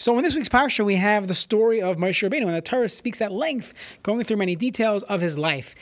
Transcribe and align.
So 0.00 0.16
in 0.16 0.24
this 0.24 0.34
week's 0.34 0.48
parsha, 0.48 0.82
we 0.82 0.94
have 0.94 1.28
the 1.28 1.34
story 1.34 1.82
of 1.82 1.98
Moshe 1.98 2.26
Rabbeinu, 2.26 2.46
and 2.46 2.54
the 2.54 2.62
Torah 2.62 2.88
speaks 2.88 3.20
at 3.20 3.32
length, 3.32 3.74
going 4.02 4.24
through 4.24 4.38
many 4.38 4.56
details 4.56 5.02
of 5.02 5.20
his 5.20 5.36
life. 5.36 5.74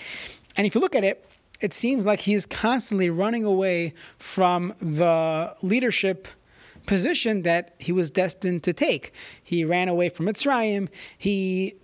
And 0.57 0.67
if 0.67 0.75
you 0.75 0.81
look 0.81 0.97
at 0.97 1.05
it, 1.05 1.25
it 1.61 1.73
seems 1.73 2.05
like 2.05 2.23
he 2.23 2.35
is 2.35 2.45
constantly 2.45 3.11
running 3.11 3.45
away 3.45 3.95
from 4.19 4.75
the 4.83 5.55
leadership 5.63 6.27
position 6.87 7.43
that 7.43 7.77
he 7.79 7.93
was 7.93 8.11
destined 8.11 8.65
to 8.65 8.73
take. 8.73 9.13
He 9.41 9.65
ran 9.65 9.89
away 9.89 10.09
from 10.09 10.27
Mitzrayim. 10.27 10.89
He 11.17 11.77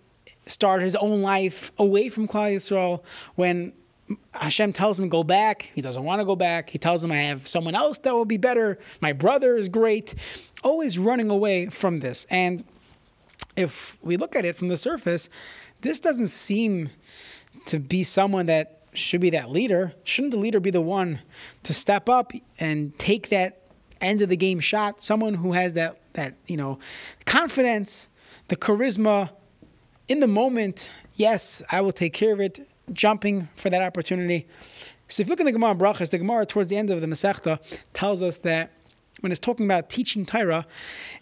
started 0.45 0.83
his 0.83 0.97
own 0.97 1.23
life 1.23 1.71
away 1.79 2.09
from 2.09 2.27
Klal 2.27 2.57
Yisrael. 2.57 3.05
When 3.37 3.73
Hashem 4.33 4.73
tells 4.73 4.99
him 4.99 5.09
go 5.09 5.25
back, 5.25 5.71
he 5.75 5.81
doesn't 5.81 6.05
want 6.05 6.21
to 6.21 6.25
go 6.25 6.37
back. 6.37 6.71
He 6.71 6.79
tells 6.79 7.03
him 7.03 7.11
I 7.13 7.23
have 7.23 7.47
someone 7.47 7.75
else 7.75 7.99
that 8.01 8.15
will 8.15 8.25
be 8.25 8.37
better. 8.37 8.79
My 9.01 9.13
brother 9.13 9.57
is 9.57 9.69
great. 9.69 10.15
Always 10.63 10.99
running 10.99 11.31
away 11.31 11.67
from 11.67 11.99
this. 11.99 12.27
And 12.31 12.65
if 13.57 13.97
we 14.03 14.17
look 14.17 14.37
at 14.37 14.45
it 14.45 14.57
from 14.57 14.69
the 14.69 14.77
surface, 14.77 15.29
this 15.81 16.01
doesn't 16.01 16.29
seem 16.29 16.91
to 17.67 17.79
be 17.79 18.03
someone 18.03 18.47
that 18.47 18.83
should 18.93 19.21
be 19.21 19.31
that 19.31 19.51
leader. 19.51 19.93
Shouldn't 20.05 20.33
the 20.33 20.39
leader 20.39 20.61
be 20.61 20.71
the 20.71 20.81
one 20.81 21.21
to 21.63 21.73
step 21.73 22.09
up 22.09 22.33
and 22.59 22.97
take 22.99 23.29
that 23.31 23.61
end 24.01 24.23
of 24.23 24.29
the 24.29 24.37
game 24.37 24.61
shot? 24.61 25.01
Someone 25.01 25.35
who 25.35 25.53
has 25.53 25.75
that 25.75 25.99
that 26.15 26.35
you 26.47 26.57
know 26.57 26.79
confidence, 27.27 28.09
the 28.49 28.57
charisma 28.57 29.31
in 30.09 30.21
the 30.21 30.29
moment. 30.29 30.91
Yes, 31.17 31.63
I 31.71 31.81
will 31.81 31.93
take 31.93 32.13
care 32.13 32.33
of 32.33 32.41
it. 32.41 32.69
Jumping 32.93 33.49
for 33.55 33.71
that 33.71 33.83
opportunity. 33.83 34.47
So 35.09 35.23
if 35.23 35.29
you 35.29 35.33
look 35.33 35.41
in 35.41 35.47
the 35.47 35.53
Gemara 35.53 35.75
Brachos, 35.75 36.11
the 36.11 36.19
Gemara 36.19 36.47
towards 36.47 36.69
the 36.69 36.77
end 36.77 36.91
of 36.91 37.01
the 37.01 37.07
Masechta 37.07 37.59
tells 37.93 38.23
us 38.23 38.39
that 38.39 38.73
when 39.21 39.33
it's 39.33 39.41
talking 39.41 39.67
about 39.67 39.89
teaching 39.89 40.27
Torah, 40.27 40.67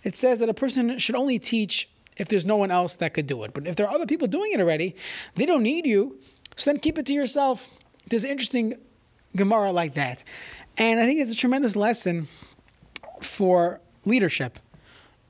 it 0.02 0.14
says 0.16 0.38
that 0.40 0.48
a 0.48 0.54
person 0.54 0.98
should 0.98 1.14
only 1.14 1.38
teach 1.38 1.88
if 2.16 2.28
there's 2.28 2.46
no 2.46 2.56
one 2.56 2.70
else 2.70 2.96
that 2.96 3.14
could 3.14 3.26
do 3.26 3.42
it. 3.44 3.54
But 3.54 3.66
if 3.66 3.76
there 3.76 3.86
are 3.86 3.94
other 3.94 4.06
people 4.06 4.28
doing 4.28 4.52
it 4.52 4.60
already, 4.60 4.96
they 5.34 5.46
don't 5.46 5.62
need 5.62 5.86
you. 5.86 6.18
So 6.56 6.70
then 6.70 6.80
keep 6.80 6.98
it 6.98 7.06
to 7.06 7.12
yourself. 7.12 7.68
There's 8.08 8.24
an 8.24 8.30
interesting 8.30 8.74
Gemara 9.36 9.72
like 9.72 9.94
that. 9.94 10.24
And 10.78 11.00
I 11.00 11.06
think 11.06 11.20
it's 11.20 11.32
a 11.32 11.36
tremendous 11.36 11.76
lesson 11.76 12.28
for 13.20 13.80
leadership. 14.04 14.58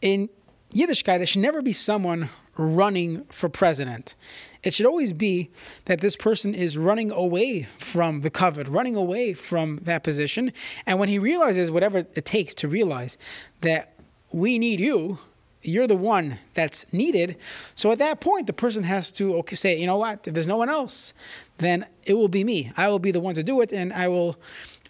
In 0.00 0.28
Yiddishkeit, 0.72 1.18
there 1.18 1.26
should 1.26 1.42
never 1.42 1.62
be 1.62 1.72
someone 1.72 2.30
running 2.56 3.24
for 3.24 3.48
president. 3.48 4.14
It 4.62 4.74
should 4.74 4.86
always 4.86 5.12
be 5.12 5.50
that 5.86 6.00
this 6.00 6.16
person 6.16 6.54
is 6.54 6.78
running 6.78 7.10
away 7.10 7.68
from 7.78 8.20
the 8.20 8.30
kavod, 8.30 8.72
running 8.72 8.94
away 8.94 9.32
from 9.32 9.78
that 9.82 10.04
position. 10.04 10.52
And 10.86 10.98
when 10.98 11.08
he 11.08 11.18
realizes 11.18 11.70
whatever 11.70 11.98
it 11.98 12.24
takes 12.24 12.54
to 12.56 12.68
realize 12.68 13.18
that 13.62 13.94
we 14.30 14.58
need 14.58 14.80
you, 14.80 15.18
you're 15.62 15.86
the 15.86 15.96
one 15.96 16.38
that's 16.54 16.84
needed. 16.92 17.36
So 17.74 17.92
at 17.92 17.98
that 17.98 18.20
point, 18.20 18.46
the 18.46 18.52
person 18.52 18.82
has 18.82 19.10
to 19.12 19.36
okay, 19.36 19.56
say, 19.56 19.78
you 19.78 19.86
know 19.86 19.96
what? 19.96 20.26
If 20.26 20.34
there's 20.34 20.48
no 20.48 20.56
one 20.56 20.68
else, 20.68 21.14
then 21.58 21.86
it 22.04 22.14
will 22.14 22.28
be 22.28 22.44
me. 22.44 22.72
I 22.76 22.88
will 22.88 22.98
be 22.98 23.12
the 23.12 23.20
one 23.20 23.34
to 23.34 23.42
do 23.42 23.60
it, 23.60 23.72
and 23.72 23.92
I 23.92 24.08
will. 24.08 24.36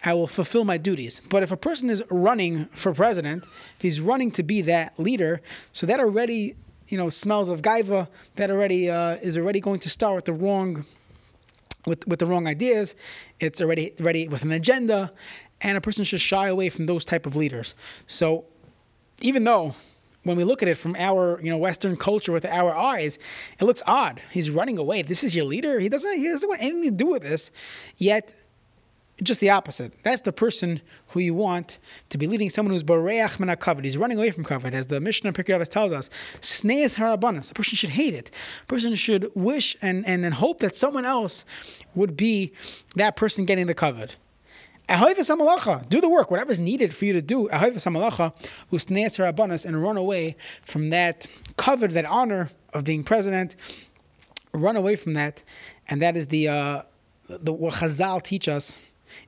I 0.05 0.15
will 0.15 0.27
fulfill 0.27 0.65
my 0.65 0.79
duties. 0.79 1.23
But 1.29 1.45
if 1.45 1.53
a 1.53 1.57
person 1.57 1.89
is 1.89 2.03
running 2.11 2.65
for 2.75 2.93
president, 2.93 3.45
if 3.77 3.83
he's 3.83 4.01
running 4.01 4.33
to 4.33 4.43
be 4.43 4.61
that 4.63 4.99
leader, 4.99 5.41
so 5.71 5.87
that 5.87 6.01
already, 6.01 6.57
you 6.89 6.99
know, 6.99 7.09
smells 7.09 7.49
of 7.49 7.63
gaiva. 7.63 8.09
That 8.37 8.51
already 8.51 8.91
uh, 8.91 9.17
is 9.17 9.37
already 9.37 9.61
going 9.61 9.81
to 9.81 9.91
start 9.91 10.15
with 10.17 10.25
the 10.25 10.33
wrong, 10.33 10.85
with 11.87 12.07
with 12.07 12.19
the 12.19 12.27
wrong 12.27 12.47
ideas. 12.47 12.95
It's 13.41 13.61
already 13.61 13.95
ready 13.99 14.29
with 14.29 14.43
an 14.43 14.53
agenda, 14.53 15.13
and 15.61 15.77
a 15.77 15.81
person 15.81 16.05
should 16.05 16.21
shy 16.21 16.49
away 16.49 16.69
from 16.69 16.87
those 16.87 17.05
type 17.05 17.27
of 17.27 17.37
leaders. 17.37 17.75
So, 18.07 18.45
even 19.21 19.45
though 19.45 19.75
when 20.25 20.37
we 20.37 20.45
look 20.45 20.63
at 20.63 20.69
it 20.69 20.77
from 20.77 20.95
our 20.97 21.41
you 21.43 21.51
know 21.51 21.59
Western 21.59 21.97
culture 21.97 22.33
with 22.33 22.45
our 22.45 22.75
eyes, 22.75 23.19
it 23.59 23.65
looks 23.65 23.83
odd. 23.87 24.23
He's 24.31 24.51
running 24.51 24.79
away. 24.79 25.03
This 25.03 25.25
is 25.25 25.35
your 25.35 25.45
leader. 25.45 25.81
He 25.81 25.89
doesn't 25.89 26.19
he 26.19 26.29
doesn't 26.29 26.49
want 26.49 26.63
anything 26.63 26.83
to 26.85 26.91
do 26.91 27.07
with 27.07 27.23
this. 27.23 27.51
Yet 27.97 28.35
just 29.23 29.41
the 29.41 29.51
opposite. 29.51 29.93
That's 30.03 30.23
the 30.23 30.33
person 30.33 30.81
who 31.09 31.21
you 31.21 31.35
want 31.35 31.79
to 32.09 32.19
be 32.19 32.27
leading 32.27 32.51
someone 32.51 32.73
who's 32.73 32.85
boreach 32.85 33.39
min 33.39 33.49
kavod. 33.57 33.85
He's 33.85 33.97
running 33.97 34.19
away 34.19 34.31
from 34.31 34.45
kavod, 34.45 34.73
as 34.73 34.89
the 34.89 35.01
Mishnah 35.01 35.33
Pirkei 35.33 35.67
tells 35.69 35.93
us. 35.93 36.11
Sneis 36.41 36.97
harabanus. 36.97 37.51
A 37.51 37.55
person 37.55 37.77
should 37.77 37.91
hate 37.91 38.15
it. 38.15 38.31
A 38.63 38.67
person 38.67 38.95
should 38.95 39.31
wish 39.35 39.77
and, 39.83 40.07
and, 40.07 40.25
and 40.25 40.35
hope 40.35 40.59
that 40.61 40.75
someone 40.75 41.05
else 41.05 41.45
would 41.95 42.17
be 42.17 42.53
that 42.97 43.17
person 43.17 43.45
getting 43.45 43.67
the 43.67 43.75
kavod. 43.75 44.13
Do 44.89 46.01
the 46.01 46.09
work, 46.09 46.31
whatever's 46.31 46.59
needed 46.59 46.95
for 46.95 47.05
you 47.05 47.13
to 47.13 47.23
do. 47.23 47.49
And 47.49 47.63
run 49.83 49.97
away 49.97 50.37
from 50.63 50.91
that 50.91 51.27
kavod, 51.57 51.93
that 51.93 52.05
honor 52.05 52.51
of 52.73 52.85
being 52.85 53.05
president. 53.05 53.57
Run 54.55 54.77
away 54.77 54.97
from 54.97 55.15
that, 55.15 55.43
and 55.89 56.03
that 56.03 56.15
is 56.15 56.27
the 56.27 56.49
uh, 56.49 56.83
the 57.29 57.53
what 57.55 57.75
Chazal 57.75 58.23
teach 58.23 58.49
us 58.49 58.77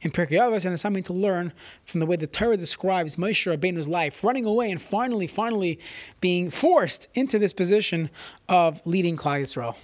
in 0.01 0.11
Pirkei 0.11 0.39
Avos, 0.39 0.65
and 0.65 0.73
it's 0.73 0.83
something 0.83 1.03
to 1.05 1.13
learn 1.13 1.53
from 1.85 2.01
the 2.01 2.07
way 2.07 2.17
the 2.17 2.27
Torah 2.27 2.57
describes 2.57 3.17
Moshe 3.17 3.47
Rabbeinu's 3.47 3.89
life, 3.89 4.23
running 4.25 4.45
away 4.45 4.71
and 4.71 4.81
finally, 4.81 5.27
finally 5.27 5.79
being 6.21 6.51
forced 6.51 7.09
into 7.15 7.39
this 7.39 7.53
position 7.53 8.11
of 8.49 8.85
leading 8.87 9.17
Klal 9.17 9.43
Yisrael. 9.43 9.77